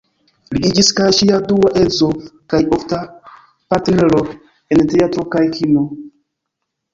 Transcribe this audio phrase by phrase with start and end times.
[0.53, 2.07] Li iĝis kaj ŝia dua edzo
[2.53, 2.99] kaj ofta
[3.75, 4.23] partnero
[4.77, 5.85] en teatro kaj kino.